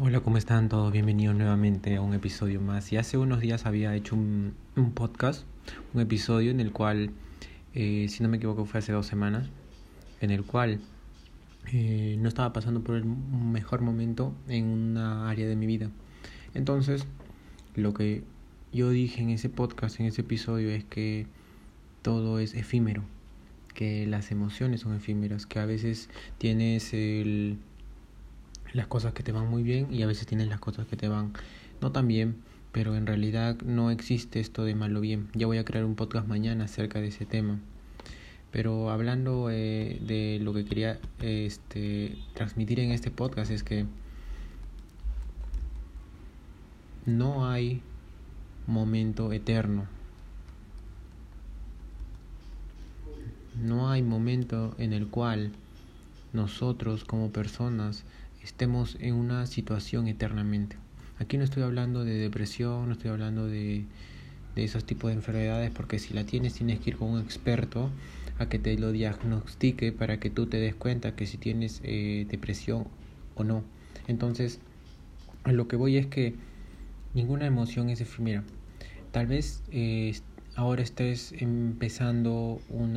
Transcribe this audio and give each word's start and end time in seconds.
Hola, 0.00 0.20
¿cómo 0.20 0.36
están 0.36 0.68
todos? 0.68 0.92
Bienvenidos 0.92 1.34
nuevamente 1.34 1.96
a 1.96 2.00
un 2.02 2.14
episodio 2.14 2.60
más. 2.60 2.92
Y 2.92 2.96
hace 2.96 3.18
unos 3.18 3.40
días 3.40 3.66
había 3.66 3.96
hecho 3.96 4.14
un, 4.14 4.54
podcast, 4.94 5.44
un 5.92 6.00
episodio 6.00 6.52
en 6.52 6.60
el 6.60 6.70
cual, 6.70 7.10
eh, 7.74 8.06
si 8.08 8.22
no 8.22 8.28
me 8.28 8.36
equivoco, 8.36 8.64
fue 8.64 8.78
hace 8.78 8.92
dos 8.92 9.06
semanas, 9.06 9.48
en 10.20 10.30
el 10.30 10.44
cual 10.44 10.78
eh, 11.72 12.16
no 12.20 12.28
estaba 12.28 12.52
pasando 12.52 12.80
por 12.84 12.94
el 12.94 13.06
mejor 13.06 13.80
momento 13.80 14.32
en 14.46 14.66
una 14.66 15.28
área 15.28 15.48
de 15.48 15.56
mi 15.56 15.66
vida. 15.66 15.90
Entonces, 16.54 17.04
lo 17.74 17.92
que 17.92 18.22
yo 18.72 18.90
dije 18.90 19.20
en 19.20 19.30
ese 19.30 19.48
podcast, 19.48 19.98
en 19.98 20.06
ese 20.06 20.20
episodio, 20.20 20.70
es 20.70 20.84
que 20.84 21.26
todo 22.02 22.38
es 22.38 22.54
efímero, 22.54 23.02
que 23.74 24.06
las 24.06 24.30
emociones 24.30 24.82
son 24.82 24.94
efímeras, 24.94 25.44
que 25.44 25.58
a 25.58 25.66
veces 25.66 26.08
tienes 26.38 26.94
el 26.94 27.58
las 28.72 28.86
cosas 28.86 29.12
que 29.12 29.22
te 29.22 29.32
van 29.32 29.48
muy 29.48 29.62
bien 29.62 29.92
y 29.92 30.02
a 30.02 30.06
veces 30.06 30.26
tienes 30.26 30.48
las 30.48 30.60
cosas 30.60 30.86
que 30.86 30.96
te 30.96 31.08
van 31.08 31.32
no 31.80 31.92
tan 31.92 32.08
bien, 32.08 32.36
pero 32.72 32.96
en 32.96 33.06
realidad 33.06 33.56
no 33.62 33.90
existe 33.90 34.40
esto 34.40 34.64
de 34.64 34.74
malo 34.74 35.00
bien. 35.00 35.28
Ya 35.34 35.46
voy 35.46 35.58
a 35.58 35.64
crear 35.64 35.84
un 35.84 35.94
podcast 35.94 36.26
mañana 36.26 36.64
acerca 36.64 37.00
de 37.00 37.08
ese 37.08 37.24
tema. 37.24 37.58
Pero 38.50 38.90
hablando 38.90 39.50
eh, 39.50 39.98
de 40.06 40.38
lo 40.42 40.54
que 40.54 40.64
quería 40.64 40.98
este, 41.20 42.16
transmitir 42.34 42.80
en 42.80 42.92
este 42.92 43.10
podcast 43.10 43.50
es 43.50 43.62
que 43.62 43.86
no 47.04 47.48
hay 47.48 47.82
momento 48.66 49.32
eterno. 49.32 49.86
No 53.62 53.90
hay 53.90 54.02
momento 54.02 54.74
en 54.78 54.92
el 54.92 55.08
cual 55.08 55.52
nosotros 56.32 57.04
como 57.04 57.30
personas 57.30 58.04
estemos 58.42 58.96
en 59.00 59.14
una 59.14 59.46
situación 59.46 60.08
eternamente. 60.08 60.76
Aquí 61.18 61.36
no 61.36 61.44
estoy 61.44 61.62
hablando 61.62 62.04
de 62.04 62.14
depresión, 62.14 62.86
no 62.86 62.92
estoy 62.92 63.10
hablando 63.10 63.46
de, 63.46 63.84
de 64.54 64.64
esos 64.64 64.84
tipos 64.84 65.10
de 65.10 65.16
enfermedades, 65.16 65.70
porque 65.70 65.98
si 65.98 66.14
la 66.14 66.24
tienes 66.24 66.54
tienes 66.54 66.80
que 66.80 66.90
ir 66.90 66.96
con 66.96 67.10
un 67.10 67.20
experto 67.20 67.90
a 68.38 68.48
que 68.48 68.58
te 68.58 68.76
lo 68.78 68.92
diagnostique 68.92 69.92
para 69.92 70.20
que 70.20 70.30
tú 70.30 70.46
te 70.46 70.58
des 70.58 70.74
cuenta 70.74 71.16
que 71.16 71.26
si 71.26 71.38
tienes 71.38 71.80
eh, 71.84 72.26
depresión 72.30 72.86
o 73.34 73.44
no. 73.44 73.64
Entonces, 74.06 74.60
lo 75.44 75.68
que 75.68 75.76
voy 75.76 75.96
es 75.96 76.06
que 76.06 76.34
ninguna 77.14 77.46
emoción 77.46 77.90
es 77.90 78.00
efímera. 78.00 78.44
Tal 79.10 79.26
vez 79.26 79.62
eh, 79.70 80.14
ahora 80.54 80.82
estés 80.82 81.32
empezando 81.32 82.60
un 82.68 82.96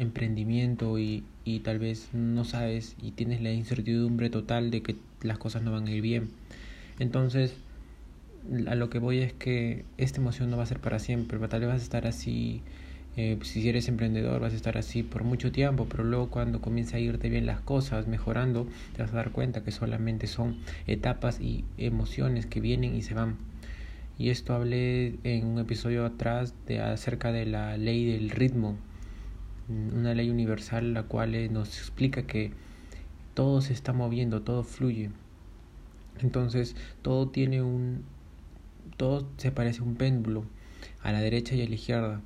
emprendimiento 0.00 0.98
y 0.98 1.22
y 1.44 1.60
tal 1.60 1.78
vez 1.78 2.08
no 2.12 2.44
sabes 2.44 2.96
y 3.02 3.12
tienes 3.12 3.40
la 3.40 3.52
incertidumbre 3.52 4.30
total 4.30 4.70
de 4.70 4.82
que 4.82 4.96
las 5.22 5.38
cosas 5.38 5.62
no 5.62 5.72
van 5.72 5.86
a 5.86 5.90
ir 5.90 6.02
bien. 6.02 6.30
Entonces, 6.98 7.54
a 8.66 8.74
lo 8.74 8.90
que 8.90 8.98
voy 8.98 9.18
es 9.18 9.32
que 9.32 9.84
esta 9.98 10.20
emoción 10.20 10.50
no 10.50 10.56
va 10.56 10.64
a 10.64 10.66
ser 10.66 10.80
para 10.80 10.98
siempre, 10.98 11.38
tal 11.48 11.60
vez 11.60 11.68
vas 11.68 11.80
a 11.80 11.84
estar 11.84 12.06
así, 12.06 12.62
eh, 13.16 13.38
si 13.42 13.68
eres 13.68 13.88
emprendedor 13.88 14.40
vas 14.40 14.52
a 14.52 14.56
estar 14.56 14.78
así 14.78 15.02
por 15.02 15.24
mucho 15.24 15.50
tiempo, 15.52 15.86
pero 15.90 16.04
luego 16.04 16.30
cuando 16.30 16.60
comienza 16.60 16.96
a 16.96 17.00
irte 17.00 17.28
bien 17.28 17.46
las 17.46 17.60
cosas, 17.60 18.06
mejorando, 18.06 18.66
te 18.94 19.02
vas 19.02 19.12
a 19.12 19.16
dar 19.16 19.32
cuenta 19.32 19.64
que 19.64 19.70
solamente 19.72 20.26
son 20.26 20.56
etapas 20.86 21.40
y 21.40 21.64
emociones 21.78 22.46
que 22.46 22.60
vienen 22.60 22.94
y 22.94 23.02
se 23.02 23.14
van. 23.14 23.36
Y 24.18 24.28
esto 24.28 24.52
hablé 24.54 25.14
en 25.24 25.46
un 25.46 25.58
episodio 25.58 26.04
atrás 26.04 26.54
de 26.66 26.80
acerca 26.80 27.32
de 27.32 27.46
la 27.46 27.78
ley 27.78 28.04
del 28.04 28.28
ritmo, 28.30 28.76
una 29.70 30.14
ley 30.14 30.30
universal 30.30 30.94
la 30.94 31.04
cual 31.04 31.34
eh, 31.34 31.48
nos 31.48 31.78
explica 31.78 32.22
que 32.22 32.52
todo 33.34 33.60
se 33.60 33.72
está 33.72 33.92
moviendo, 33.92 34.42
todo 34.42 34.64
fluye. 34.64 35.10
Entonces, 36.20 36.76
todo 37.02 37.28
tiene 37.28 37.62
un 37.62 38.04
todo 38.96 39.26
se 39.38 39.50
parece 39.50 39.80
a 39.80 39.84
un 39.84 39.94
péndulo, 39.94 40.44
a 41.02 41.12
la 41.12 41.20
derecha 41.20 41.54
y 41.54 41.62
a 41.62 41.68
la 41.68 41.74
izquierda. 41.74 42.20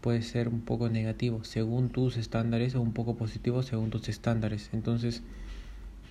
Puede 0.00 0.22
ser 0.22 0.48
un 0.48 0.60
poco 0.60 0.88
negativo 0.88 1.42
según 1.44 1.90
tus 1.90 2.16
estándares 2.16 2.74
o 2.74 2.80
un 2.80 2.92
poco 2.92 3.16
positivo 3.16 3.62
según 3.62 3.90
tus 3.90 4.08
estándares. 4.08 4.70
Entonces, 4.72 5.22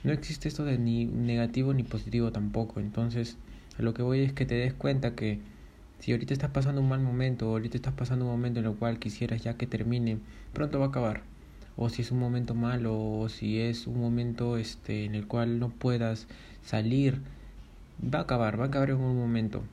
no 0.04 0.12
existe 0.12 0.48
esto 0.48 0.66
de 0.66 0.78
ni 0.78 1.06
negativo 1.06 1.74
ni 1.74 1.84
positivo 1.84 2.31
tampoco. 2.31 2.80
Entonces, 2.80 3.38
lo 3.78 3.94
que 3.94 4.02
voy 4.02 4.20
es 4.20 4.34
que 4.34 4.46
te 4.46 4.56
des 4.56 4.74
cuenta 4.74 5.16
que 5.16 5.40
si 6.00 6.12
ahorita 6.14 6.34
estás 6.34 6.52
pasando 6.52 6.82
un 6.82 6.90
mal 6.90 7.02
momento, 7.02 7.50
o 7.50 7.52
ahorita 7.52 7.78
estás 7.78 7.94
pasando 7.94 8.26
un 8.26 8.32
momento 8.32 8.60
en 8.60 8.66
el 8.66 8.76
cual 8.76 9.00
quisieras 9.00 9.44
ya 9.44 9.56
que 9.56 9.68
termine, 9.68 10.20
pronto 10.54 10.80
va 10.80 10.86
a 10.86 10.90
acabar. 10.90 11.24
O 11.76 11.90
si 11.90 12.02
es 12.02 12.12
un 12.12 12.20
momento 12.20 12.56
malo, 12.56 12.98
o 12.98 13.30
si 13.30 13.60
es 13.60 13.88
un 13.88 14.00
momento 14.00 14.58
este 14.58 15.06
en 15.06 15.16
el 15.16 15.28
cual 15.28 15.60
no 15.60 15.70
puedas 15.70 16.28
salir, 16.62 17.22
va 18.04 18.20
a 18.20 18.22
acabar, 18.24 18.60
va 18.60 18.66
a 18.66 18.68
acabar 18.68 18.92
en 18.92 18.98
un 18.98 19.18
momento. 19.18 19.64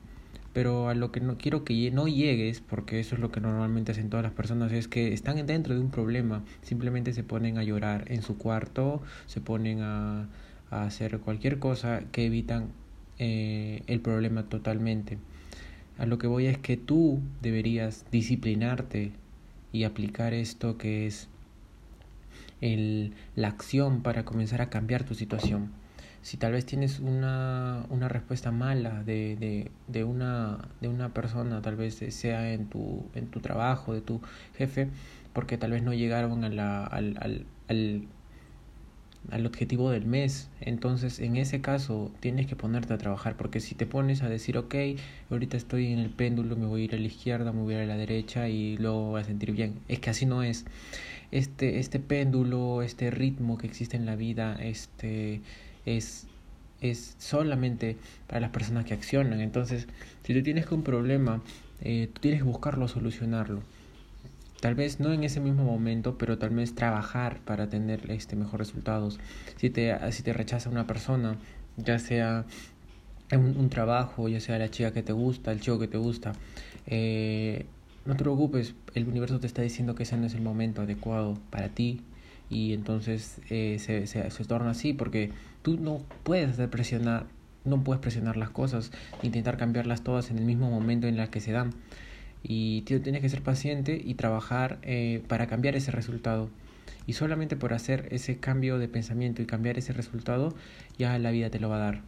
Pero 0.53 0.89
a 0.89 0.95
lo 0.95 1.11
que 1.11 1.19
no 1.19 1.37
quiero 1.37 1.63
que 1.63 1.91
no 1.91 2.07
llegues, 2.07 2.61
porque 2.61 2.99
eso 2.99 3.15
es 3.15 3.21
lo 3.21 3.31
que 3.31 3.41
normalmente 3.41 3.91
hacen 3.91 4.09
todas 4.09 4.23
las 4.23 4.33
personas, 4.33 4.71
es 4.71 4.87
que 4.87 5.13
están 5.13 5.45
dentro 5.45 5.75
de 5.75 5.81
un 5.81 5.91
problema, 5.91 6.43
simplemente 6.61 7.13
se 7.13 7.23
ponen 7.23 7.57
a 7.57 7.63
llorar 7.63 8.05
en 8.11 8.21
su 8.21 8.37
cuarto, 8.37 9.01
se 9.27 9.39
ponen 9.41 9.81
a, 9.81 10.27
hacer 10.71 11.19
cualquier 11.19 11.59
cosa 11.59 12.01
que 12.11 12.25
evitan 12.25 12.71
eh, 13.19 13.83
el 13.87 14.01
problema 14.01 14.43
totalmente. 14.43 15.17
A 15.97 16.05
lo 16.05 16.17
que 16.17 16.27
voy 16.27 16.45
es 16.45 16.57
que 16.57 16.77
tú 16.77 17.19
deberías 17.41 18.05
disciplinarte 18.11 19.11
y 19.71 19.83
aplicar 19.83 20.33
esto 20.33 20.77
que 20.77 21.07
es 21.07 21.27
el, 22.61 23.13
la 23.35 23.47
acción 23.47 24.03
para 24.03 24.25
comenzar 24.25 24.61
a 24.61 24.69
cambiar 24.69 25.03
tu 25.03 25.15
situación. 25.15 25.71
Si 26.21 26.37
tal 26.37 26.51
vez 26.51 26.65
tienes 26.65 26.99
una, 26.99 27.85
una 27.89 28.09
respuesta 28.09 28.51
mala 28.51 29.03
de, 29.03 29.37
de, 29.37 29.71
de, 29.87 30.03
una, 30.03 30.69
de 30.81 30.89
una 30.89 31.13
persona, 31.13 31.61
tal 31.61 31.75
vez 31.75 31.95
sea 32.09 32.51
en 32.53 32.67
tu, 32.67 33.05
en 33.15 33.27
tu 33.27 33.39
trabajo, 33.39 33.93
de 33.93 34.01
tu 34.01 34.21
jefe, 34.57 34.89
porque 35.33 35.57
tal 35.57 35.71
vez 35.71 35.83
no 35.83 35.93
llegaron 35.93 36.43
a 36.43 36.49
la, 36.49 36.85
al, 36.85 37.17
al, 37.21 37.45
al 37.69 38.07
al 39.31 39.45
objetivo 39.45 39.91
del 39.91 40.05
mes. 40.05 40.49
Entonces, 40.61 41.19
en 41.19 41.37
ese 41.37 41.61
caso, 41.61 42.11
tienes 42.19 42.47
que 42.47 42.55
ponerte 42.55 42.93
a 42.93 42.97
trabajar, 42.97 43.35
porque 43.37 43.59
si 43.59 43.75
te 43.75 43.85
pones 43.85 44.23
a 44.23 44.29
decir, 44.29 44.57
ok, 44.57 44.75
ahorita 45.29 45.57
estoy 45.57 45.91
en 45.91 45.99
el 45.99 46.09
péndulo, 46.09 46.55
me 46.55 46.65
voy 46.65 46.81
a 46.81 46.85
ir 46.85 46.95
a 46.95 46.97
la 46.97 47.07
izquierda, 47.07 47.51
me 47.51 47.61
voy 47.61 47.75
a 47.75 47.83
ir 47.83 47.89
a 47.89 47.93
la 47.93 47.97
derecha 47.97 48.49
y 48.49 48.77
luego 48.77 49.11
voy 49.11 49.21
a 49.21 49.23
sentir 49.23 49.51
bien. 49.51 49.75
Es 49.87 49.99
que 49.99 50.09
así 50.09 50.25
no 50.25 50.43
es. 50.43 50.65
Este, 51.31 51.79
este 51.79 51.99
péndulo, 51.99 52.81
este 52.81 53.11
ritmo 53.11 53.57
que 53.57 53.67
existe 53.67 53.97
en 53.97 54.05
la 54.05 54.15
vida, 54.15 54.55
este, 54.61 55.41
es, 55.85 56.27
es 56.81 57.15
solamente 57.17 57.97
para 58.27 58.39
las 58.39 58.51
personas 58.51 58.85
que 58.85 58.93
accionan. 58.93 59.41
Entonces, 59.41 59.87
si 60.23 60.33
tú 60.33 60.41
tienes 60.43 60.71
un 60.71 60.83
problema, 60.83 61.41
eh, 61.81 62.09
tú 62.13 62.21
tienes 62.21 62.41
que 62.41 62.47
buscarlo, 62.47 62.87
solucionarlo. 62.87 63.61
Tal 64.59 64.73
vez 64.73 64.99
no 64.99 65.13
en 65.13 65.23
ese 65.23 65.39
mismo 65.39 65.63
momento, 65.63 66.17
pero 66.17 66.37
tal 66.37 66.49
vez 66.49 66.73
trabajar 66.73 67.39
para 67.45 67.69
tener 67.69 68.09
este 68.09 68.35
mejores 68.35 68.67
resultados. 68.67 69.19
Si 69.57 69.69
te, 69.69 69.95
si 70.11 70.23
te 70.23 70.33
rechaza 70.33 70.69
una 70.69 70.87
persona, 70.87 71.37
ya 71.77 71.99
sea 71.99 72.45
un, 73.31 73.69
trabajo, 73.69 74.29
ya 74.29 74.39
sea 74.39 74.57
la 74.57 74.69
chica 74.69 74.91
que 74.91 75.03
te 75.03 75.13
gusta, 75.13 75.51
el 75.51 75.59
chico 75.59 75.77
que 75.77 75.87
te 75.87 75.97
gusta, 75.97 76.33
eh, 76.87 77.65
no 78.05 78.15
te 78.15 78.23
preocupes, 78.23 78.73
el 78.95 79.07
universo 79.07 79.39
te 79.39 79.47
está 79.47 79.61
diciendo 79.61 79.93
que 79.93 80.03
ese 80.03 80.17
no 80.17 80.25
es 80.25 80.33
el 80.33 80.41
momento 80.41 80.81
adecuado 80.81 81.37
para 81.51 81.69
ti 81.69 82.01
y 82.49 82.73
entonces 82.73 83.41
eh, 83.49 83.77
se, 83.79 84.07
se, 84.07 84.31
se 84.31 84.45
torna 84.45 84.71
así 84.71 84.93
porque 84.93 85.31
tú 85.61 85.77
no 85.77 86.01
puedes 86.23 86.55
presionar, 86.69 87.27
no 87.65 87.83
puedes 87.83 88.01
presionar 88.01 88.37
las 88.37 88.49
cosas, 88.49 88.91
intentar 89.21 89.57
cambiarlas 89.57 90.03
todas 90.03 90.31
en 90.31 90.37
el 90.37 90.45
mismo 90.45 90.71
momento 90.71 91.05
en 91.07 91.17
la 91.17 91.29
que 91.29 91.41
se 91.41 91.51
dan 91.51 91.73
y 92.43 92.81
tienes 92.81 93.21
que 93.21 93.29
ser 93.29 93.41
paciente 93.41 94.01
y 94.03 94.13
trabajar 94.15 94.79
eh, 94.81 95.23
para 95.27 95.47
cambiar 95.47 95.75
ese 95.75 95.91
resultado. 95.91 96.49
Y 97.05 97.13
solamente 97.13 97.55
por 97.55 97.73
hacer 97.73 98.07
ese 98.11 98.37
cambio 98.37 98.79
de 98.79 98.87
pensamiento 98.87 99.41
y 99.41 99.45
cambiar 99.45 99.77
ese 99.77 99.93
resultado, 99.93 100.53
ya 100.97 101.17
la 101.19 101.31
vida 101.31 101.49
te 101.49 101.59
lo 101.59 101.69
va 101.69 101.77
a 101.77 101.79
dar. 101.79 102.01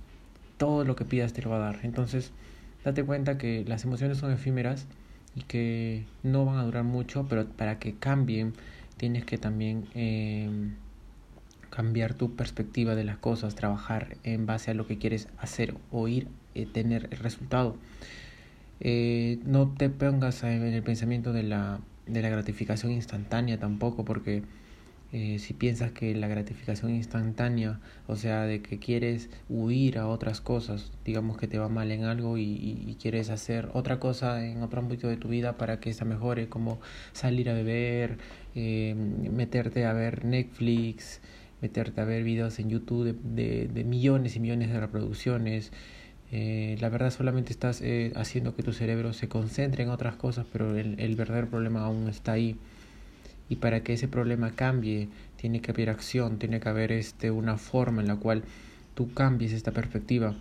Todo 0.57 0.83
lo 0.83 0.95
que 0.95 1.06
pidas 1.06 1.33
te 1.33 1.42
lo 1.42 1.50
va 1.50 1.56
a 1.56 1.71
dar. 1.71 1.80
Entonces, 1.83 2.31
date 2.83 3.04
cuenta 3.04 3.38
que 3.38 3.63
las 3.65 3.86
emociones 3.86 4.18
son 4.18 4.31
efímeras 4.31 4.88
y 5.36 5.44
que 5.44 6.06
no 6.24 6.45
van 6.45 6.57
a 6.57 6.63
durar 6.63 6.83
mucho, 6.83 7.27
pero 7.30 7.48
para 7.48 7.80
que 7.80 7.95
cambien, 7.95 8.54
tienes 8.98 9.24
que 9.24 9.38
también 9.38 9.86
eh, 9.94 10.50
cambiar 11.69 12.13
tu 12.13 12.36
perspectiva 12.36 12.95
de 12.95 13.04
las 13.04 13.18
cosas, 13.18 13.56
trabajar 13.56 14.18
en 14.24 14.45
base 14.45 14.71
a 14.71 14.74
lo 14.74 14.88
que 14.88 14.98
quieres 14.98 15.30
hacer 15.38 15.75
o 15.92 16.07
ir, 16.07 16.27
eh, 16.56 16.65
tener 16.65 17.07
el 17.12 17.19
resultado. 17.19 17.77
Eh, 18.81 19.40
no 19.46 19.74
te 19.76 19.90
pongas 19.90 20.44
en 20.44 20.64
el 20.64 20.84
pensamiento 20.84 21.34
de 21.34 21.44
la, 21.44 21.80
de 22.08 22.22
la 22.22 22.30
gratificación 22.30 22.92
instantánea 22.92 23.60
tampoco, 23.60 24.06
porque 24.06 24.44
eh, 25.12 25.40
si 25.40 25.54
piensas 25.54 25.92
que 25.92 26.14
la 26.14 26.28
gratificación 26.28 26.94
instantánea, 26.94 27.80
o 28.06 28.16
sea, 28.16 28.44
de 28.44 28.62
que 28.62 28.78
quieres 28.78 29.30
huir 29.50 29.98
a 29.98 30.08
otras 30.08 30.40
cosas, 30.40 30.92
digamos 31.04 31.36
que 31.38 31.48
te 31.48 31.58
va 31.58 31.68
mal 31.68 31.92
en 31.92 32.04
algo 32.04 32.38
y, 32.38 32.96
quieres 33.02 33.30
hacer 33.30 33.70
otra 33.74 34.00
cosa 34.00 34.46
en 34.46 34.62
otro 34.62 34.81
ámbito 34.81 35.08
de 35.08 35.18
tu 35.18 35.30
vida 35.30 35.58
para 35.58 35.80
que 35.80 35.90
esta 35.90 36.06
mejore, 36.06 36.48
como 36.50 36.80
salir 37.14 37.50
a 37.50 37.54
beber, 37.54 38.18
eh, 38.56 38.94
meterte 38.96 39.86
a 39.86 39.94
ver 39.94 40.26
Netflix, 40.26 41.22
meterte 41.62 42.02
a 42.02 42.06
ver 42.06 42.24
videos 42.24 42.60
en 42.60 42.70
YouTube 42.70 43.18
de, 43.24 43.68
de, 43.68 43.84
millones 43.84 44.36
y 44.36 44.40
millones 44.40 44.70
de 44.72 44.80
reproducciones. 44.80 45.72
Eh, 46.31 46.78
la 46.80 46.90
verdad 46.90 47.12
solamente 47.12 47.52
estás 47.52 47.81
eh, 47.81 48.14
haciendo 48.16 48.56
que 48.56 48.64
tu 48.64 48.74
cerebro 48.74 49.14
se 49.14 49.28
concentre 49.28 49.84
en 49.84 49.90
otras 49.90 50.16
cosas, 50.16 50.46
pero 50.52 50.78
el, 50.78 51.16
verdadero 51.16 51.48
problema 51.48 51.86
aún 51.86 52.08
está 52.08 52.34
ahí. 52.34 52.56
Y 53.50 53.56
para 53.56 53.81
que 53.81 53.94
ese 53.94 54.08
problema 54.08 54.52
cambie, 54.52 55.10
tiene 55.38 55.62
que 55.62 55.72
haber 55.72 55.90
acción, 55.90 56.38
tiene 56.38 56.60
que 56.60 56.70
haber 56.70 56.92
este, 56.92 57.31
una 57.31 57.58
forma 57.58 58.02
en 58.02 58.08
la 58.08 58.16
cual 58.18 58.44
tú 58.94 59.14
cambies 59.14 59.54
esta 59.54 59.72
perspectiva 59.72 60.36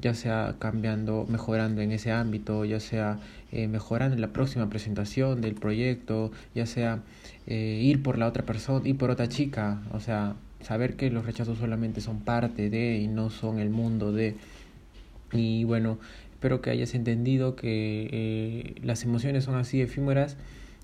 ya 0.00 0.14
sea 0.14 0.56
cambiando, 0.58 1.26
mejorando 1.28 1.80
en 1.80 1.92
ese 1.92 2.10
ámbito, 2.12 2.64
ya 2.64 2.80
sea 2.80 3.18
eh, 3.52 3.68
mejorando 3.68 4.14
en 4.14 4.20
la 4.20 4.32
próxima 4.32 4.68
presentación 4.68 5.40
del 5.40 5.54
proyecto, 5.54 6.32
ya 6.54 6.66
sea 6.66 7.00
eh, 7.46 7.80
ir 7.82 8.02
por 8.02 8.18
la 8.18 8.26
otra 8.26 8.44
persona, 8.44 8.86
ir 8.88 8.96
por 8.96 9.10
otra 9.10 9.28
chica, 9.28 9.80
o 9.92 10.00
sea, 10.00 10.34
saber 10.60 10.96
que 10.96 11.10
los 11.10 11.24
rechazos 11.24 11.58
solamente 11.58 12.00
son 12.00 12.20
parte 12.20 12.70
de 12.70 12.98
y 12.98 13.08
no 13.08 13.30
son 13.30 13.58
el 13.58 13.70
mundo 13.70 14.12
de. 14.12 14.34
Y 15.32 15.64
bueno, 15.64 15.98
espero 16.32 16.60
que 16.60 16.70
hayas 16.70 16.94
entendido 16.94 17.56
que 17.56 18.08
eh, 18.12 18.74
las 18.82 19.04
emociones 19.04 19.44
son 19.44 19.54
así 19.54 19.80
efímeras 19.80 20.36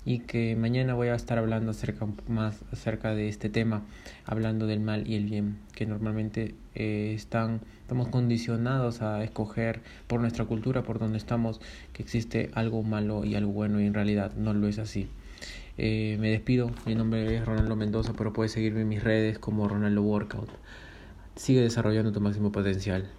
y 0.05 0.19
que 0.19 0.55
mañana 0.55 0.93
voy 0.93 1.09
a 1.09 1.15
estar 1.15 1.37
hablando 1.37 1.71
acerca 1.71 2.07
más 2.27 2.63
acerca 2.71 3.13
de 3.13 3.27
este 3.27 3.49
tema, 3.49 3.83
hablando 4.25 4.65
del 4.67 4.79
mal 4.79 5.07
y 5.07 5.15
el 5.15 5.25
bien, 5.25 5.57
que 5.75 5.85
normalmente 5.85 6.55
eh, 6.75 7.13
están 7.15 7.61
estamos 7.81 8.07
condicionados 8.07 9.01
a 9.01 9.23
escoger 9.23 9.81
por 10.07 10.21
nuestra 10.21 10.45
cultura, 10.45 10.83
por 10.83 10.99
donde 10.99 11.17
estamos, 11.17 11.59
que 11.93 12.03
existe 12.03 12.49
algo 12.53 12.83
malo 12.83 13.25
y 13.25 13.35
algo 13.35 13.51
bueno 13.51 13.81
y 13.81 13.85
en 13.85 13.93
realidad 13.93 14.33
no 14.35 14.53
lo 14.53 14.67
es 14.67 14.79
así. 14.79 15.07
Eh, 15.77 16.17
me 16.19 16.29
despido, 16.29 16.71
mi 16.85 16.95
nombre 16.95 17.35
es 17.37 17.45
Ronaldo 17.45 17.75
Mendoza, 17.75 18.13
pero 18.17 18.33
puedes 18.33 18.51
seguirme 18.51 18.81
en 18.81 18.89
mis 18.89 19.03
redes 19.03 19.39
como 19.39 19.67
Ronaldo 19.67 20.01
Workout. 20.03 20.49
Sigue 21.35 21.61
desarrollando 21.61 22.11
tu 22.11 22.19
máximo 22.19 22.51
potencial. 22.51 23.09